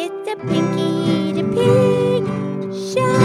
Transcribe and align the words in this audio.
It's 0.00 0.14
the 0.30 0.36
Pinky 0.46 1.32
the 1.32 1.42
Pig 1.42 2.22
Show. 2.70 3.18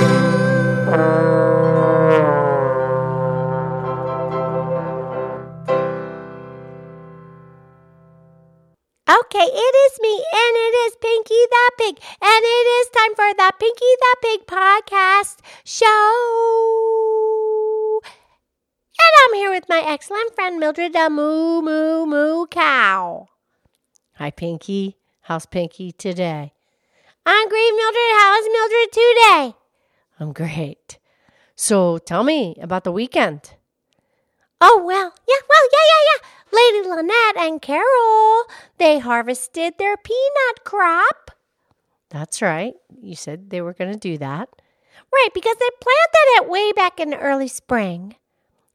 Okay, 9.06 9.46
it 9.46 9.74
is 9.86 10.00
me, 10.02 10.16
and 10.18 10.56
it 10.66 10.74
is 10.88 10.96
Pinky 11.00 11.46
the 11.52 11.72
Pig, 11.78 12.02
and 12.20 12.44
it 12.44 12.68
is 12.82 12.90
time 12.90 13.14
for 13.14 13.32
the 13.38 13.54
Pinky 13.60 13.94
the 14.00 14.16
Pig 14.24 14.48
podcast 14.48 15.42
show. 15.64 15.88
And 18.98 19.14
I'm 19.22 19.36
here 19.36 19.52
with 19.52 19.70
my 19.70 19.84
excellent 19.86 20.34
friend 20.34 20.60
Mildred 20.60 20.94
the 20.94 21.12
Moo 21.12 21.62
Moo 21.62 22.08
Moo 22.08 22.48
Cow. 22.48 23.28
Hi, 24.16 24.32
Pinky. 24.32 24.98
How's 25.22 25.46
Pinky 25.46 25.92
today? 25.92 26.54
I'm 27.26 27.50
great, 27.50 27.72
Mildred. 27.76 28.12
How 28.20 28.40
is 28.40 28.48
Mildred 28.52 28.92
today? 28.92 29.56
I'm 30.20 30.34
great. 30.34 31.00
So 31.56 31.98
tell 31.98 32.24
me 32.24 32.56
about 32.62 32.84
the 32.84 32.92
weekend. 32.92 33.54
Oh, 34.60 34.82
well, 34.86 35.14
yeah, 35.28 35.42
well, 35.50 35.68
yeah, 35.72 35.86
yeah, 35.92 36.04
yeah. 36.14 36.28
Lady 36.52 36.88
Lynette 36.88 37.38
and 37.38 37.62
Carol, 37.62 38.44
they 38.78 39.00
harvested 39.00 39.74
their 39.78 39.98
peanut 39.98 40.64
crop. 40.64 41.32
That's 42.10 42.42
right. 42.42 42.74
You 43.02 43.16
said 43.16 43.50
they 43.50 43.62
were 43.62 43.74
going 43.74 43.92
to 43.92 44.00
do 44.00 44.18
that. 44.20 44.50
Right, 45.12 45.30
because 45.34 45.56
they 45.60 45.70
planted 45.82 46.44
it 46.44 46.50
way 46.50 46.72
back 46.72 47.00
in 47.00 47.10
the 47.10 47.20
early 47.20 47.48
spring. 47.48 48.16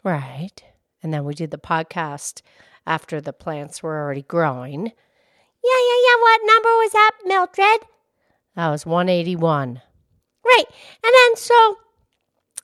Right. 0.05 0.63
And 1.03 1.13
then 1.13 1.25
we 1.25 1.35
did 1.35 1.51
the 1.51 1.59
podcast 1.59 2.43
after 2.87 3.21
the 3.21 3.33
plants 3.33 3.83
were 3.83 4.01
already 4.01 4.23
growing. 4.23 4.87
Yeah, 4.87 5.81
yeah, 5.89 6.01
yeah. 6.07 6.17
What 6.21 6.41
number 6.45 6.69
was 6.69 6.93
that, 6.93 7.13
Mildred? 7.25 7.89
That 8.59 8.71
was 8.71 8.85
181. 8.85 9.83
Right. 10.45 10.65
And 11.05 11.15
then 11.15 11.37
so 11.37 11.77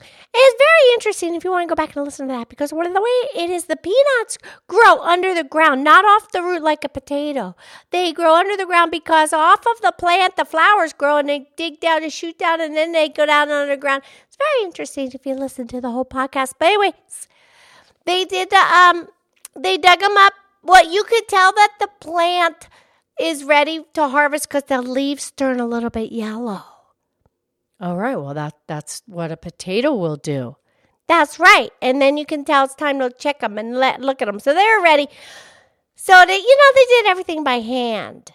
it's 0.01 0.59
very 0.59 0.95
interesting 0.95 1.37
if 1.37 1.45
you 1.45 1.53
want 1.53 1.69
to 1.69 1.73
go 1.73 1.77
back 1.77 1.95
and 1.95 2.05
listen 2.05 2.27
to 2.27 2.35
that 2.35 2.49
because 2.49 2.73
one 2.73 2.89
of 2.89 2.95
the 2.95 3.01
way 3.01 3.43
it 3.45 3.49
is 3.49 3.67
the 3.67 3.77
peanuts 3.77 4.37
grow 4.67 4.99
under 5.03 5.33
the 5.37 5.45
ground, 5.45 5.85
not 5.85 6.05
off 6.05 6.33
the 6.33 6.43
root 6.43 6.65
like 6.65 6.83
a 6.83 6.89
potato. 6.89 7.55
They 7.93 8.13
grow 8.13 8.35
under 8.35 8.57
the 8.57 8.67
ground 8.67 8.91
because 8.91 9.33
off 9.33 9.61
of 9.61 9.83
the 9.83 9.95
plant 9.97 10.35
the 10.35 10.45
flowers 10.45 10.93
grow 10.93 11.19
and 11.19 11.29
they 11.29 11.47
dig 11.57 11.79
down 11.79 12.03
and 12.03 12.13
shoot 12.13 12.41
down 12.41 12.61
and 12.61 12.75
then 12.75 12.91
they 12.91 13.09
go 13.09 13.25
down 13.25 13.53
underground. 13.53 14.03
It's 14.27 14.37
very 14.37 14.65
interesting 14.67 15.13
if 15.15 15.25
you 15.25 15.37
listen 15.37 15.69
to 15.69 15.81
the 15.81 15.93
whole 15.93 16.05
podcast. 16.05 16.55
But 16.59 16.67
anyways, 16.67 17.29
they 18.05 18.25
did 18.25 18.51
the 18.51 18.57
um 18.57 19.07
they 19.55 19.79
dug 19.79 20.01
them 20.01 20.17
up. 20.17 20.33
What 20.63 20.91
you 20.91 21.05
could 21.05 21.29
tell 21.29 21.53
that 21.53 21.75
the 21.79 21.89
plant 22.01 22.69
is 23.19 23.45
ready 23.45 23.85
to 23.95 24.09
harvest 24.09 24.49
because 24.49 24.65
the 24.65 24.83
leaves 24.83 25.31
turn 25.31 25.61
a 25.61 25.67
little 25.67 25.91
bit 25.91 26.13
yellow. 26.13 26.63
All 27.81 27.97
right. 27.97 28.17
Well, 28.17 28.35
that 28.35 28.55
that's 28.67 29.03
what 29.07 29.33
a 29.33 29.37
potato 29.37 29.95
will 29.95 30.17
do. 30.17 30.57
That's 31.07 31.39
right. 31.39 31.71
And 31.83 32.01
then 32.01 32.17
you 32.17 32.25
can 32.25 32.45
tell 32.45 32.65
it's 32.65 32.75
time 32.75 32.99
to 33.01 33.11
check 33.11 33.41
them 33.41 33.59
and 33.59 33.77
let 33.77 34.01
look 34.01 34.23
at 34.23 34.27
them. 34.27 34.41
So 34.41 34.55
they're 34.55 34.81
ready. 34.81 35.09
So 35.97 36.25
they, 36.27 36.37
you 36.37 36.57
know, 36.57 36.73
they 36.75 36.85
did 36.87 37.07
everything 37.07 37.45
by 37.45 37.61
hand. 37.61 38.33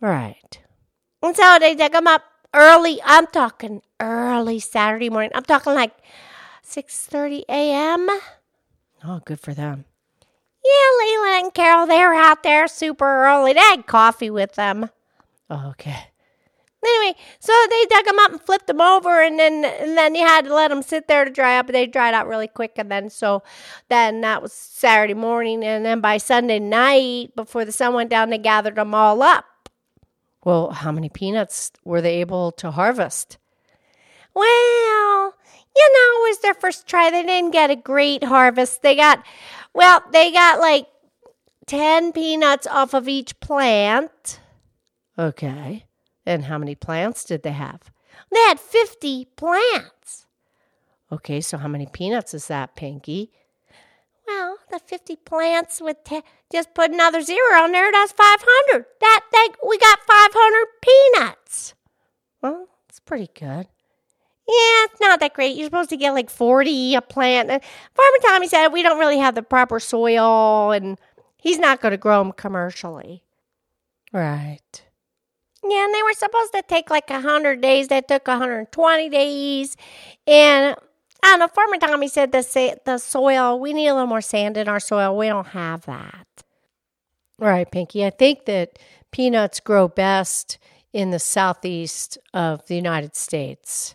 Right. 0.00 0.58
And 1.22 1.36
so 1.36 1.58
they 1.60 1.74
dug 1.74 1.92
them 1.92 2.06
up 2.06 2.22
early. 2.54 3.00
I'm 3.04 3.26
talking 3.26 3.82
early 4.00 4.58
Saturday 4.58 5.10
morning. 5.10 5.30
I'm 5.34 5.44
talking 5.44 5.74
like 5.74 5.92
6:30 6.64 7.44
a.m. 7.48 8.08
Oh, 9.04 9.20
good 9.24 9.40
for 9.40 9.54
them. 9.54 9.84
Yeah, 10.80 11.06
Leila 11.06 11.40
and 11.40 11.54
Carol, 11.54 11.86
they 11.86 11.98
were 11.98 12.14
out 12.14 12.42
there 12.42 12.66
super 12.68 13.26
early. 13.26 13.52
They 13.52 13.60
had 13.60 13.86
coffee 13.86 14.30
with 14.30 14.54
them. 14.54 14.88
Oh, 15.50 15.70
okay. 15.70 16.06
Anyway, 16.82 17.14
so 17.38 17.52
they 17.68 17.84
dug 17.90 18.06
them 18.06 18.18
up 18.18 18.30
and 18.32 18.40
flipped 18.40 18.66
them 18.66 18.80
over, 18.80 19.20
and 19.20 19.38
then 19.38 19.66
and 19.66 19.98
then 19.98 20.14
you 20.14 20.26
had 20.26 20.46
to 20.46 20.54
let 20.54 20.68
them 20.68 20.80
sit 20.80 21.08
there 21.08 21.26
to 21.26 21.30
dry 21.30 21.58
up. 21.58 21.66
They 21.66 21.86
dried 21.86 22.14
out 22.14 22.26
really 22.26 22.48
quick, 22.48 22.72
and 22.76 22.90
then 22.90 23.10
so 23.10 23.42
then 23.90 24.22
that 24.22 24.40
was 24.40 24.54
Saturday 24.54 25.12
morning, 25.12 25.62
and 25.62 25.84
then 25.84 26.00
by 26.00 26.16
Sunday 26.16 26.58
night, 26.58 27.36
before 27.36 27.66
the 27.66 27.72
sun 27.72 27.92
went 27.92 28.08
down, 28.08 28.30
they 28.30 28.38
gathered 28.38 28.76
them 28.76 28.94
all 28.94 29.22
up. 29.22 29.44
Well, 30.42 30.70
how 30.70 30.90
many 30.90 31.10
peanuts 31.10 31.70
were 31.84 32.00
they 32.00 32.22
able 32.22 32.50
to 32.52 32.70
harvest? 32.70 33.36
Well, 34.32 35.34
you 35.76 35.92
know, 35.92 36.26
it 36.26 36.30
was 36.30 36.38
their 36.38 36.54
first 36.54 36.86
try. 36.86 37.10
They 37.10 37.24
didn't 37.24 37.50
get 37.50 37.70
a 37.70 37.76
great 37.76 38.24
harvest. 38.24 38.80
They 38.80 38.96
got, 38.96 39.22
well, 39.74 40.02
they 40.12 40.32
got 40.32 40.60
like 40.60 40.86
10 41.66 42.12
peanuts 42.12 42.66
off 42.66 42.94
of 42.94 43.08
each 43.08 43.38
plant. 43.40 44.40
Okay. 45.18 45.84
And 46.26 46.44
how 46.44 46.58
many 46.58 46.74
plants 46.74 47.24
did 47.24 47.42
they 47.42 47.52
have? 47.52 47.90
They 48.30 48.40
had 48.40 48.60
50 48.60 49.26
plants. 49.36 50.26
Okay, 51.12 51.40
so 51.40 51.58
how 51.58 51.68
many 51.68 51.86
peanuts 51.86 52.34
is 52.34 52.46
that, 52.46 52.76
Pinky? 52.76 53.32
Well, 54.26 54.58
the 54.70 54.78
50 54.78 55.16
plants 55.16 55.80
with 55.80 56.04
te- 56.04 56.22
just 56.52 56.72
put 56.74 56.92
another 56.92 57.20
zero 57.20 57.62
on 57.62 57.72
there, 57.72 57.90
that's 57.90 58.12
500. 58.12 58.84
That, 59.00 59.20
that 59.32 59.48
we 59.68 59.76
got 59.78 59.98
500 60.06 60.66
peanuts. 60.82 61.74
Well, 62.40 62.68
it's 62.88 63.00
pretty 63.00 63.28
good. 63.34 63.66
Yeah, 64.50 64.86
it's 64.86 65.00
not 65.00 65.20
that 65.20 65.32
great. 65.34 65.56
You're 65.56 65.66
supposed 65.66 65.90
to 65.90 65.96
get 65.96 66.10
like 66.10 66.28
40 66.28 66.96
a 66.96 67.00
plant. 67.02 67.50
And 67.50 67.62
Farmer 67.94 68.16
Tommy 68.22 68.48
said 68.48 68.68
we 68.68 68.82
don't 68.82 68.98
really 68.98 69.18
have 69.18 69.36
the 69.36 69.44
proper 69.44 69.78
soil 69.78 70.72
and 70.72 70.98
he's 71.36 71.58
not 71.58 71.80
going 71.80 71.92
to 71.92 71.96
grow 71.96 72.18
them 72.18 72.32
commercially. 72.32 73.22
Right. 74.12 74.82
Yeah, 75.62 75.84
and 75.84 75.94
they 75.94 76.02
were 76.02 76.14
supposed 76.14 76.52
to 76.54 76.62
take 76.62 76.90
like 76.90 77.08
100 77.10 77.60
days. 77.60 77.88
That 77.88 78.08
took 78.08 78.26
120 78.26 79.08
days. 79.08 79.76
And 80.26 80.74
I 81.22 81.28
don't 81.28 81.38
know, 81.38 81.48
Farmer 81.48 81.76
Tommy 81.76 82.08
said 82.08 82.32
the, 82.32 82.42
sa- 82.42 82.74
the 82.84 82.98
soil, 82.98 83.60
we 83.60 83.72
need 83.72 83.86
a 83.86 83.94
little 83.94 84.08
more 84.08 84.22
sand 84.22 84.56
in 84.56 84.66
our 84.68 84.80
soil. 84.80 85.16
We 85.16 85.28
don't 85.28 85.48
have 85.48 85.82
that. 85.82 86.26
Right, 87.38 87.70
Pinky. 87.70 88.04
I 88.04 88.10
think 88.10 88.46
that 88.46 88.80
peanuts 89.12 89.60
grow 89.60 89.86
best 89.86 90.58
in 90.92 91.10
the 91.10 91.18
southeast 91.20 92.18
of 92.34 92.66
the 92.66 92.74
United 92.74 93.14
States. 93.14 93.94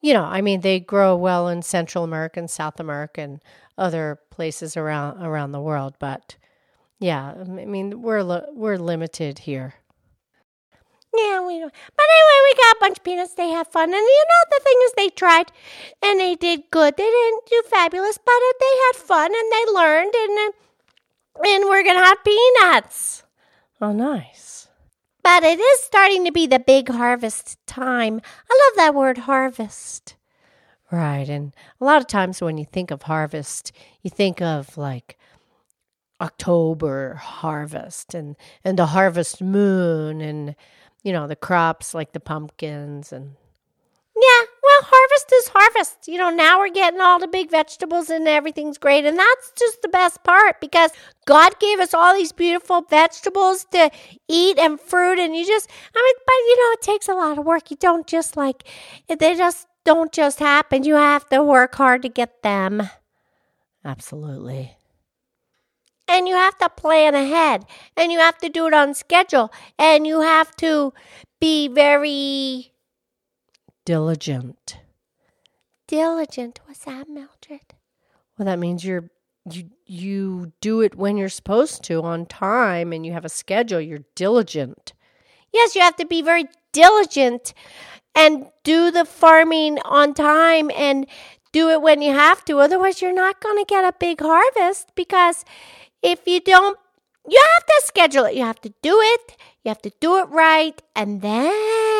You 0.00 0.14
know, 0.14 0.24
I 0.24 0.40
mean, 0.40 0.60
they 0.60 0.78
grow 0.80 1.16
well 1.16 1.48
in 1.48 1.62
Central 1.62 2.04
America 2.04 2.38
and 2.38 2.50
South 2.50 2.78
America 2.78 3.20
and 3.20 3.40
other 3.76 4.20
places 4.30 4.76
around 4.76 5.22
around 5.22 5.52
the 5.52 5.60
world, 5.60 5.94
but 5.98 6.36
yeah, 6.98 7.34
I 7.38 7.44
mean, 7.44 8.02
we're 8.02 8.22
li- 8.22 8.48
we're 8.52 8.76
limited 8.76 9.40
here. 9.40 9.74
Yeah, 11.14 11.46
we. 11.46 11.58
But 11.60 12.06
anyway, 12.16 12.38
we 12.44 12.54
got 12.54 12.76
a 12.76 12.80
bunch 12.80 12.98
of 12.98 13.04
peanuts. 13.04 13.34
They 13.34 13.48
had 13.48 13.66
fun. 13.66 13.88
And 13.88 13.94
you 13.94 14.24
know, 14.28 14.56
the 14.56 14.62
thing 14.62 14.76
is, 14.84 14.92
they 14.96 15.08
tried 15.08 15.52
and 16.02 16.20
they 16.20 16.34
did 16.34 16.70
good. 16.70 16.96
They 16.96 17.10
didn't 17.10 17.46
do 17.46 17.62
fabulous, 17.68 18.18
but 18.18 18.32
they 18.60 18.76
had 18.86 18.96
fun 18.96 19.32
and 19.34 19.52
they 19.52 19.72
learned. 19.72 20.14
And, 20.14 20.54
and 21.46 21.64
we're 21.64 21.82
to 21.82 21.90
have 21.90 22.24
peanuts. 22.24 23.22
Oh, 23.80 23.92
nice. 23.92 24.67
But 25.28 25.44
it 25.44 25.60
is 25.60 25.80
starting 25.82 26.24
to 26.24 26.32
be 26.32 26.46
the 26.46 26.58
big 26.58 26.88
harvest 26.88 27.58
time. 27.66 28.22
I 28.50 28.64
love 28.66 28.76
that 28.76 28.94
word 28.94 29.18
harvest. 29.18 30.16
Right. 30.90 31.28
And 31.28 31.54
a 31.78 31.84
lot 31.84 32.00
of 32.00 32.06
times 32.06 32.40
when 32.40 32.56
you 32.56 32.64
think 32.64 32.90
of 32.90 33.02
harvest, 33.02 33.70
you 34.00 34.08
think 34.08 34.40
of 34.40 34.78
like 34.78 35.18
October 36.18 37.16
harvest 37.16 38.14
and, 38.14 38.36
and 38.64 38.78
the 38.78 38.86
harvest 38.86 39.42
moon 39.42 40.22
and, 40.22 40.56
you 41.02 41.12
know, 41.12 41.26
the 41.26 41.36
crops 41.36 41.92
like 41.92 42.12
the 42.12 42.20
pumpkins 42.20 43.12
and. 43.12 43.36
Yeah, 44.16 44.44
harvest 44.90 45.32
is 45.32 45.48
harvest. 45.48 46.08
You 46.08 46.18
know, 46.18 46.30
now 46.30 46.58
we're 46.58 46.70
getting 46.70 47.00
all 47.00 47.18
the 47.18 47.28
big 47.28 47.50
vegetables 47.50 48.10
and 48.10 48.26
everything's 48.26 48.78
great. 48.78 49.04
And 49.04 49.18
that's 49.18 49.52
just 49.58 49.82
the 49.82 49.88
best 49.88 50.22
part 50.24 50.60
because 50.60 50.90
God 51.26 51.58
gave 51.60 51.78
us 51.78 51.94
all 51.94 52.14
these 52.14 52.32
beautiful 52.32 52.82
vegetables 52.82 53.66
to 53.72 53.90
eat 54.28 54.58
and 54.58 54.80
fruit. 54.80 55.18
And 55.18 55.36
you 55.36 55.46
just, 55.46 55.70
I 55.94 56.02
mean, 56.02 56.14
but 56.26 56.32
you 56.32 56.56
know, 56.56 56.72
it 56.72 56.82
takes 56.82 57.08
a 57.08 57.14
lot 57.14 57.38
of 57.38 57.44
work. 57.44 57.70
You 57.70 57.76
don't 57.78 58.06
just 58.06 58.36
like, 58.36 58.64
they 59.08 59.34
just 59.36 59.66
don't 59.84 60.12
just 60.12 60.38
happen. 60.38 60.84
You 60.84 60.94
have 60.94 61.28
to 61.28 61.42
work 61.42 61.74
hard 61.74 62.02
to 62.02 62.08
get 62.08 62.42
them. 62.42 62.88
Absolutely. 63.84 64.76
And 66.08 66.26
you 66.26 66.34
have 66.34 66.56
to 66.58 66.70
plan 66.70 67.14
ahead 67.14 67.66
and 67.96 68.10
you 68.10 68.18
have 68.18 68.38
to 68.38 68.48
do 68.48 68.66
it 68.66 68.74
on 68.74 68.94
schedule 68.94 69.52
and 69.78 70.06
you 70.06 70.22
have 70.22 70.56
to 70.56 70.94
be 71.40 71.68
very 71.68 72.72
diligent. 73.88 74.76
Diligent. 75.86 76.60
What's 76.66 76.84
that, 76.84 77.08
Mildred? 77.08 77.72
Well, 78.36 78.44
that 78.44 78.58
means 78.58 78.84
you're 78.84 79.08
you 79.50 79.70
you 79.86 80.52
do 80.60 80.82
it 80.82 80.94
when 80.94 81.16
you're 81.16 81.30
supposed 81.30 81.82
to 81.84 82.02
on 82.02 82.26
time 82.26 82.92
and 82.92 83.06
you 83.06 83.12
have 83.14 83.24
a 83.24 83.30
schedule. 83.30 83.80
You're 83.80 84.04
diligent. 84.14 84.92
Yes, 85.54 85.74
you 85.74 85.80
have 85.80 85.96
to 85.96 86.04
be 86.04 86.20
very 86.20 86.44
diligent 86.74 87.54
and 88.14 88.48
do 88.62 88.90
the 88.90 89.06
farming 89.06 89.78
on 89.86 90.12
time 90.12 90.70
and 90.76 91.06
do 91.52 91.70
it 91.70 91.80
when 91.80 92.02
you 92.02 92.12
have 92.12 92.44
to. 92.44 92.58
Otherwise, 92.58 93.00
you're 93.00 93.14
not 93.14 93.40
going 93.40 93.56
to 93.56 93.64
get 93.66 93.86
a 93.86 93.96
big 93.98 94.20
harvest 94.20 94.94
because 94.96 95.46
if 96.02 96.26
you 96.26 96.40
don't 96.40 96.78
you 97.26 97.42
have 97.56 97.66
to 97.66 97.82
schedule 97.86 98.26
it. 98.26 98.34
You 98.34 98.44
have 98.44 98.60
to 98.60 98.74
do 98.82 99.00
it. 99.00 99.36
You 99.64 99.70
have 99.70 99.82
to 99.82 99.92
do 99.98 100.18
it 100.18 100.28
right. 100.28 100.80
And 100.94 101.22
then 101.22 101.97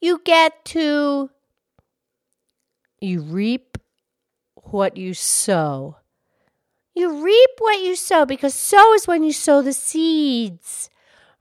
you 0.00 0.20
get 0.24 0.64
to, 0.66 1.30
you 3.00 3.20
reap 3.20 3.78
what 4.54 4.96
you 4.96 5.14
sow. 5.14 5.96
You 6.94 7.24
reap 7.24 7.50
what 7.58 7.80
you 7.80 7.96
sow 7.96 8.24
because 8.24 8.54
sow 8.54 8.94
is 8.94 9.06
when 9.06 9.24
you 9.24 9.32
sow 9.32 9.62
the 9.62 9.72
seeds. 9.72 10.90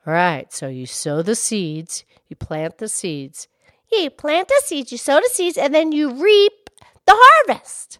Right. 0.05 0.51
So 0.51 0.67
you 0.67 0.85
sow 0.85 1.21
the 1.21 1.35
seeds, 1.35 2.03
you 2.27 2.35
plant 2.35 2.79
the 2.79 2.87
seeds. 2.87 3.47
Yeah, 3.91 3.99
you 4.03 4.09
plant 4.09 4.47
the 4.47 4.61
seeds, 4.65 4.91
you 4.91 4.97
sow 4.97 5.19
the 5.19 5.29
seeds, 5.31 5.57
and 5.57 5.73
then 5.73 5.91
you 5.91 6.11
reap 6.11 6.69
the 7.05 7.15
harvest. 7.15 7.99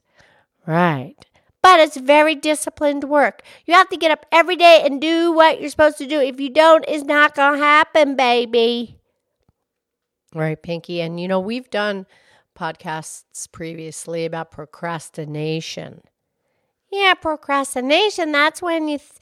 Right. 0.66 1.16
But 1.62 1.80
it's 1.80 1.95
very 1.95 2.36
disciplined 2.36 3.06
work. 3.06 3.42
You 3.66 3.74
have 3.75 3.89
to 3.89 3.98
get 3.98 4.12
up 4.12 4.25
every 4.31 4.56
day 4.56 4.81
and 4.83 5.00
do 5.00 5.31
what 5.31 5.62
you're 5.62 5.69
supposed 5.69 5.98
to 6.00 6.07
do. 6.07 6.19
If 6.19 6.39
you 6.39 6.50
don't, 6.50 6.83
it's 6.88 7.06
not 7.06 7.36
going 7.36 7.59
to 7.59 7.66
happen, 7.66 8.16
baby. 8.16 8.98
Right, 10.33 10.62
Pinky. 10.62 11.01
And 11.01 11.19
you 11.19 11.27
know, 11.27 11.39
we've 11.39 11.69
done 11.69 12.06
podcasts 12.57 13.51
previously 13.51 14.25
about 14.25 14.51
procrastination. 14.51 16.01
Yeah, 16.91 17.15
procrastination. 17.15 18.31
That's 18.31 18.62
when 18.62 18.88
you 18.88 19.00
th- 19.00 19.19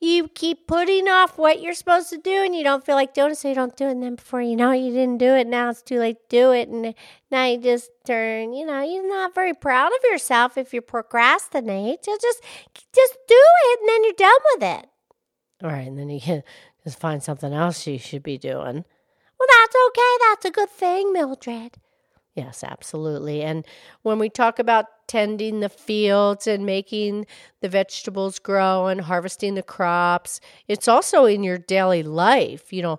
you 0.00 0.28
keep 0.28 0.66
putting 0.66 1.06
off 1.08 1.36
what 1.36 1.60
you're 1.60 1.74
supposed 1.74 2.08
to 2.08 2.16
do 2.16 2.42
and 2.42 2.54
you 2.54 2.64
don't 2.64 2.84
feel 2.84 2.94
like 2.94 3.12
doing 3.12 3.32
it, 3.32 3.36
so 3.36 3.50
you 3.50 3.54
don't 3.54 3.76
do 3.76 3.88
it. 3.88 3.90
And 3.90 4.02
then 4.02 4.14
before 4.14 4.40
you 4.40 4.56
know 4.56 4.70
it, 4.70 4.78
you 4.78 4.90
didn't 4.92 5.18
do 5.18 5.34
it. 5.34 5.46
Now 5.46 5.68
it's 5.68 5.82
too 5.82 5.98
late 5.98 6.16
to 6.30 6.36
do 6.36 6.52
it. 6.52 6.70
And 6.70 6.94
now 7.30 7.44
you 7.44 7.58
just 7.58 7.90
turn, 8.06 8.54
you 8.54 8.64
know, 8.64 8.80
you're 8.80 9.06
not 9.06 9.34
very 9.34 9.52
proud 9.52 9.88
of 9.88 10.10
yourself 10.10 10.56
if 10.56 10.72
you 10.72 10.80
procrastinate. 10.80 12.06
So 12.06 12.16
just, 12.20 12.42
just 12.94 13.18
do 13.28 13.36
it 13.36 13.80
and 13.80 13.88
then 13.90 14.04
you're 14.04 14.12
done 14.14 14.40
with 14.54 14.62
it. 14.62 14.86
All 15.62 15.70
right. 15.70 15.86
And 15.86 15.98
then 15.98 16.08
you 16.08 16.20
can 16.22 16.42
just 16.84 16.98
find 16.98 17.22
something 17.22 17.52
else 17.52 17.86
you 17.86 17.98
should 17.98 18.22
be 18.22 18.38
doing. 18.38 18.86
Well, 19.40 19.48
that's 19.48 19.76
okay. 19.88 20.16
That's 20.28 20.44
a 20.44 20.50
good 20.50 20.70
thing, 20.70 21.12
Mildred. 21.14 21.78
Yes, 22.34 22.62
absolutely. 22.62 23.42
And 23.42 23.66
when 24.02 24.18
we 24.18 24.28
talk 24.28 24.58
about 24.58 24.86
tending 25.08 25.60
the 25.60 25.68
fields 25.68 26.46
and 26.46 26.64
making 26.64 27.26
the 27.60 27.68
vegetables 27.68 28.38
grow 28.38 28.86
and 28.86 29.00
harvesting 29.00 29.54
the 29.54 29.62
crops, 29.62 30.40
it's 30.68 30.86
also 30.86 31.24
in 31.24 31.42
your 31.42 31.58
daily 31.58 32.02
life, 32.02 32.72
you 32.72 32.82
know, 32.82 32.98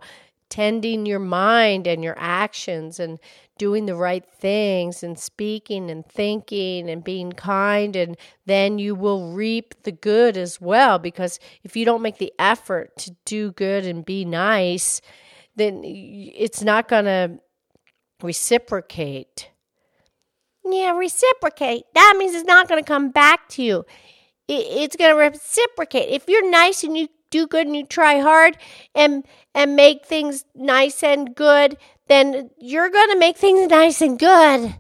tending 0.50 1.06
your 1.06 1.20
mind 1.20 1.88
and 1.88 2.04
your 2.04 2.16
actions 2.18 3.00
and 3.00 3.20
doing 3.58 3.86
the 3.86 3.96
right 3.96 4.26
things 4.26 5.02
and 5.04 5.18
speaking 5.18 5.90
and 5.90 6.06
thinking 6.06 6.90
and 6.90 7.04
being 7.04 7.32
kind 7.32 7.96
and 7.96 8.18
then 8.48 8.78
you 8.78 8.94
will 8.94 9.32
reap 9.32 9.84
the 9.84 9.92
good 9.92 10.36
as 10.36 10.60
well 10.60 11.00
because 11.00 11.40
if 11.64 11.78
you 11.78 11.86
don't 11.86 12.02
make 12.02 12.18
the 12.18 12.34
effort 12.38 12.98
to 12.98 13.16
do 13.24 13.52
good 13.52 13.86
and 13.86 14.04
be 14.04 14.26
nice 14.26 15.00
then 15.62 15.82
it's 15.86 16.62
not 16.62 16.88
going 16.88 17.06
to 17.06 17.40
reciprocate. 18.22 19.50
Yeah, 20.66 20.92
reciprocate. 20.98 21.84
That 21.94 22.16
means 22.18 22.36
it's 22.36 22.48
not 22.48 22.68
going 22.68 22.84
to 22.84 22.88
come 22.88 23.10
back 23.12 23.50
to 23.50 23.64
you. 23.64 23.86
It's 24.48 24.96
going 24.96 25.12
to 25.12 25.18
reciprocate. 25.18 26.10
If 26.10 26.28
you're 26.28 26.50
nice 26.50 26.84
and 26.84 26.98
you 26.98 27.08
do 27.30 27.48
good 27.48 27.66
and 27.66 27.76
you 27.76 27.86
try 27.86 28.20
hard 28.20 28.58
and 28.94 29.26
and 29.56 29.76
make 29.76 30.06
things 30.06 30.46
nice 30.54 31.02
and 31.02 31.34
good, 31.34 31.78
then 32.08 32.50
you're 32.60 32.90
going 32.90 33.10
to 33.12 33.18
make 33.18 33.38
things 33.38 33.70
nice 33.70 34.02
and 34.02 34.20
good. 34.20 34.76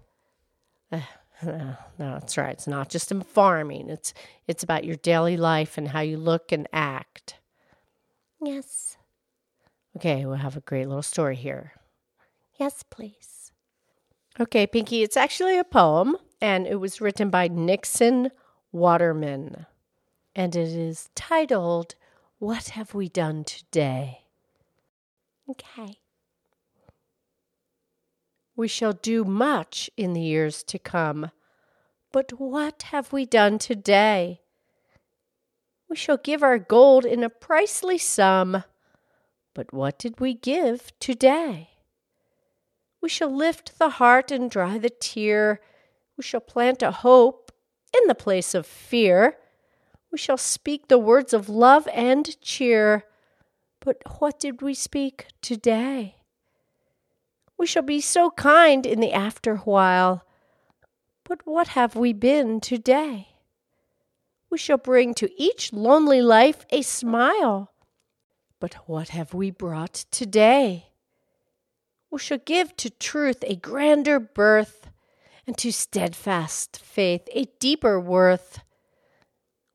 no, 1.43 1.77
that's 1.97 2.37
right. 2.37 2.51
It's 2.51 2.67
not 2.67 2.89
just 2.89 3.11
in 3.11 3.21
farming. 3.21 3.89
It's 3.89 4.13
it's 4.47 4.63
about 4.63 4.83
your 4.83 4.97
daily 4.97 5.37
life 5.37 5.77
and 5.77 5.87
how 5.87 6.01
you 6.01 6.17
look 6.17 6.51
and 6.51 6.67
act. 6.73 7.35
Yes. 8.43 8.80
Okay, 9.95 10.25
we'll 10.25 10.35
have 10.35 10.57
a 10.57 10.61
great 10.61 10.87
little 10.87 11.01
story 11.01 11.35
here. 11.35 11.73
Yes, 12.57 12.83
please. 12.89 13.51
Okay, 14.39 14.65
Pinky, 14.65 15.03
it's 15.03 15.17
actually 15.17 15.59
a 15.59 15.63
poem, 15.63 16.15
and 16.39 16.65
it 16.65 16.79
was 16.79 17.01
written 17.01 17.29
by 17.29 17.47
Nixon 17.47 18.31
Waterman. 18.71 19.65
And 20.35 20.55
it 20.55 20.69
is 20.69 21.09
titled, 21.15 21.95
What 22.39 22.69
Have 22.69 22.93
We 22.93 23.09
Done 23.09 23.43
Today? 23.43 24.19
Okay. 25.49 25.97
We 28.55 28.67
shall 28.69 28.93
do 28.93 29.25
much 29.25 29.89
in 29.97 30.13
the 30.13 30.21
years 30.21 30.63
to 30.63 30.79
come, 30.79 31.31
but 32.13 32.39
what 32.39 32.83
have 32.83 33.11
we 33.11 33.25
done 33.25 33.57
today? 33.57 34.41
We 35.89 35.95
shall 35.97 36.17
give 36.17 36.41
our 36.41 36.59
gold 36.59 37.03
in 37.03 37.23
a 37.23 37.29
pricely 37.29 37.99
sum, 37.99 38.63
but 39.53 39.73
what 39.73 39.99
did 39.99 40.19
we 40.19 40.33
give 40.33 40.91
today? 40.99 41.69
We 43.01 43.09
shall 43.09 43.35
lift 43.35 43.79
the 43.79 43.89
heart 43.89 44.31
and 44.31 44.49
dry 44.49 44.77
the 44.77 44.89
tear. 44.89 45.59
We 46.17 46.23
shall 46.23 46.39
plant 46.39 46.81
a 46.81 46.91
hope 46.91 47.51
in 47.95 48.07
the 48.07 48.15
place 48.15 48.53
of 48.53 48.65
fear. 48.65 49.37
We 50.11 50.17
shall 50.17 50.37
speak 50.37 50.87
the 50.87 50.99
words 50.99 51.33
of 51.33 51.49
love 51.49 51.87
and 51.93 52.39
cheer. 52.41 53.05
But 53.79 53.97
what 54.19 54.39
did 54.39 54.61
we 54.61 54.73
speak 54.73 55.27
today? 55.41 56.17
We 57.57 57.65
shall 57.65 57.83
be 57.83 58.01
so 58.01 58.31
kind 58.31 58.85
in 58.85 58.99
the 58.99 59.13
after 59.13 59.57
while. 59.57 60.25
But 61.23 61.45
what 61.45 61.69
have 61.69 61.95
we 61.95 62.13
been 62.13 62.59
today? 62.59 63.29
We 64.49 64.57
shall 64.57 64.77
bring 64.77 65.13
to 65.15 65.31
each 65.41 65.71
lonely 65.71 66.21
life 66.21 66.65
a 66.69 66.81
smile. 66.81 67.71
But 68.61 68.75
what 68.85 69.09
have 69.09 69.33
we 69.33 69.51
brought 69.51 70.05
today? 70.11 70.91
we 72.11 72.19
shall 72.19 72.39
give 72.39 72.75
to 72.75 72.89
truth 72.89 73.43
a 73.47 73.55
grander 73.55 74.19
birth, 74.19 74.89
and 75.47 75.57
to 75.57 75.71
steadfast 75.71 76.77
faith 76.77 77.27
a 77.33 77.45
deeper 77.59 77.99
worth. 77.99 78.59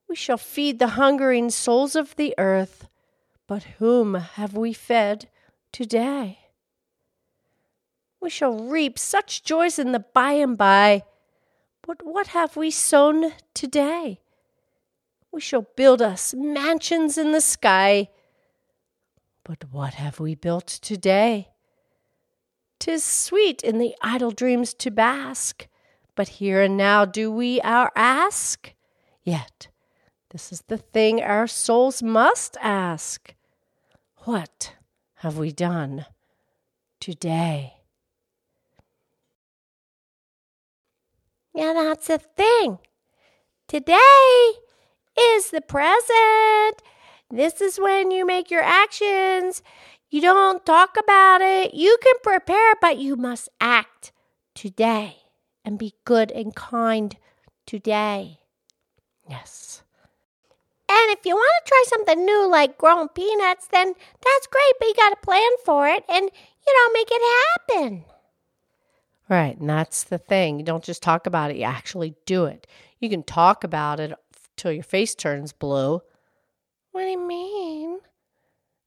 We 0.07 0.15
shall 0.15 0.37
feed 0.37 0.79
the 0.79 0.89
hungering 0.89 1.49
souls 1.49 1.95
of 1.95 2.15
the 2.15 2.33
earth, 2.37 2.87
but 3.47 3.63
whom 3.79 4.13
have 4.15 4.53
we 4.53 4.71
fed 4.71 5.27
today? 5.71 6.39
We 8.21 8.29
shall 8.29 8.57
reap 8.57 8.97
such 8.97 9.43
joys 9.43 9.77
in 9.77 9.91
the 9.91 9.99
by 9.99 10.33
and 10.33 10.57
by, 10.57 11.03
but 11.85 12.05
what 12.05 12.27
have 12.27 12.55
we 12.55 12.71
sown 12.71 13.33
today? 13.53 14.21
We 15.31 15.41
shall 15.41 15.67
build 15.75 16.01
us 16.01 16.33
mansions 16.33 17.17
in 17.17 17.31
the 17.31 17.41
sky, 17.41 18.09
but 19.47 19.63
what 19.71 19.93
have 19.93 20.19
we 20.19 20.35
built 20.35 20.67
today? 20.67 21.53
'Tis 22.79 23.01
sweet 23.03 23.63
in 23.63 23.77
the 23.77 23.95
idle 24.01 24.31
dreams 24.31 24.73
to 24.73 24.91
bask, 24.91 25.67
but 26.15 26.27
here 26.27 26.61
and 26.61 26.75
now 26.75 27.05
do 27.05 27.31
we 27.31 27.61
our 27.61 27.91
ask? 27.95 28.73
Yet 29.23 29.69
this 30.31 30.51
is 30.51 30.63
the 30.67 30.77
thing 30.77 31.23
our 31.23 31.47
souls 31.47 32.03
must 32.03 32.57
ask. 32.59 33.35
What 34.25 34.75
have 35.15 35.37
we 35.37 35.53
done 35.53 36.05
today? 36.99 37.77
Yeah, 41.53 41.71
that's 41.73 42.07
the 42.07 42.17
thing. 42.17 42.79
Today 43.69 44.51
is 45.17 45.51
the 45.51 45.61
present. 45.61 46.83
This 47.29 47.59
is 47.61 47.79
when 47.79 48.11
you 48.11 48.25
make 48.25 48.49
your 48.49 48.63
actions. 48.63 49.61
You 50.09 50.21
don't 50.21 50.65
talk 50.65 50.95
about 50.97 51.41
it. 51.41 51.73
You 51.73 51.97
can 52.01 52.15
prepare, 52.23 52.75
but 52.79 52.97
you 52.97 53.15
must 53.17 53.49
act 53.59 54.13
today 54.55 55.17
and 55.65 55.77
be 55.77 55.93
good 56.05 56.31
and 56.31 56.55
kind 56.55 57.17
today. 57.65 58.39
Yes. 59.29 59.83
And 60.89 61.11
if 61.11 61.25
you 61.25 61.35
want 61.35 61.65
to 61.65 61.69
try 61.69 61.83
something 61.87 62.25
new 62.25 62.49
like 62.49 62.77
growing 62.77 63.09
peanuts, 63.09 63.67
then 63.67 63.87
that's 63.87 64.47
great, 64.47 64.73
but 64.79 64.87
you 64.87 64.93
got 64.95 65.09
to 65.09 65.17
plan 65.17 65.51
for 65.65 65.87
it 65.87 66.05
and, 66.07 66.23
you 66.23 66.73
know, 66.73 66.93
make 66.93 67.09
it 67.11 67.21
happen. 67.69 68.05
Right. 69.27 69.57
And 69.59 69.69
that's 69.69 70.05
the 70.05 70.17
thing. 70.17 70.59
You 70.59 70.65
don't 70.65 70.83
just 70.83 71.03
talk 71.03 71.27
about 71.27 71.51
it, 71.51 71.57
you 71.57 71.63
actually 71.63 72.15
do 72.25 72.45
it. 72.45 72.65
You 72.99 73.09
can 73.09 73.23
talk 73.23 73.65
about 73.65 73.99
it 73.99 74.13
till 74.55 74.71
your 74.71 74.83
face 74.83 75.13
turns 75.13 75.51
blue. 75.51 76.01
What 76.97 77.03
do 77.03 77.09
you 77.09 77.27
mean? 77.27 77.99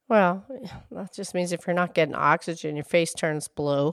Well, 0.09 0.45
that 0.91 1.15
just 1.15 1.33
means 1.33 1.53
if 1.53 1.65
you're 1.65 1.75
not 1.75 1.95
getting 1.95 2.17
oxygen, 2.17 2.75
your 2.75 2.85
face 2.85 3.15
turns 3.15 3.47
blue. 3.47 3.93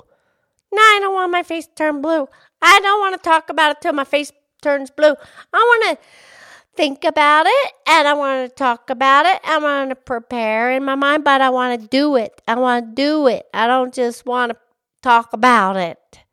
No, 0.71 0.81
I 0.81 0.97
don't 0.99 1.13
want 1.13 1.31
my 1.31 1.43
face 1.43 1.67
to 1.67 1.75
turn 1.75 2.01
blue. 2.01 2.27
I 2.59 2.79
don't 2.79 2.99
want 2.99 3.15
to 3.15 3.21
talk 3.21 3.51
about 3.51 3.73
it 3.73 3.77
till 3.79 3.93
my 3.93 4.05
face 4.05 4.31
turns 4.63 4.89
blue. 4.89 5.13
I 5.53 5.57
want 5.57 5.99
to 5.99 6.05
think 6.75 7.03
about 7.03 7.45
it 7.45 7.71
and 7.87 8.07
I 8.07 8.13
want 8.13 8.49
to 8.49 8.55
talk 8.55 8.89
about 8.89 9.27
it. 9.27 9.39
I 9.43 9.59
want 9.59 9.91
to 9.91 9.95
prepare 9.95 10.71
in 10.71 10.83
my 10.83 10.95
mind, 10.95 11.23
but 11.23 11.41
I 11.41 11.51
want 11.51 11.79
to 11.79 11.87
do 11.87 12.15
it. 12.15 12.41
I 12.47 12.55
want 12.55 12.87
to 12.87 12.91
do 12.95 13.27
it. 13.27 13.45
I 13.53 13.67
don't 13.67 13.93
just 13.93 14.25
want 14.25 14.51
to 14.51 14.57
talk 15.03 15.31
about 15.31 15.77
it. 15.77 16.23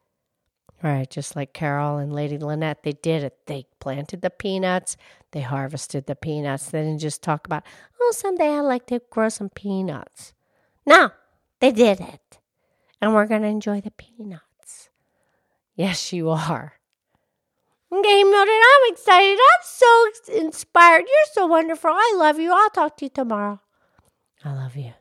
Right, 0.82 1.08
just 1.10 1.36
like 1.36 1.52
Carol 1.52 1.98
and 1.98 2.14
Lady 2.14 2.38
Lynette, 2.38 2.82
they 2.82 2.92
did 2.92 3.24
it. 3.24 3.46
They 3.46 3.66
planted 3.78 4.22
the 4.22 4.30
peanuts, 4.30 4.96
they 5.34 5.40
harvested 5.40 6.06
the 6.06 6.14
peanuts. 6.14 6.70
They 6.70 6.82
didn't 6.82 7.00
just 7.00 7.22
talk 7.22 7.46
about, 7.46 7.64
oh, 8.00 8.12
someday 8.16 8.56
I'd 8.56 8.60
like 8.60 8.86
to 8.86 9.02
grow 9.10 9.28
some 9.28 9.50
peanuts. 9.50 10.32
No, 10.86 11.10
they 11.60 11.72
did 11.72 12.00
it. 12.00 12.38
And 13.00 13.12
we're 13.12 13.26
going 13.26 13.42
to 13.42 13.48
enjoy 13.48 13.80
the 13.80 13.90
peanuts. 13.90 14.90
Yes, 15.74 16.12
you 16.12 16.30
are. 16.30 16.74
Okay, 17.92 18.24
Mildred, 18.24 18.48
I'm 18.48 18.92
excited. 18.92 19.38
I'm 19.38 19.64
so 19.64 20.06
inspired. 20.38 21.00
You're 21.00 21.32
so 21.32 21.46
wonderful. 21.46 21.90
I 21.92 22.14
love 22.16 22.38
you. 22.38 22.52
I'll 22.52 22.70
talk 22.70 22.96
to 22.98 23.06
you 23.06 23.10
tomorrow. 23.10 23.60
I 24.44 24.54
love 24.54 24.76
you. 24.76 24.92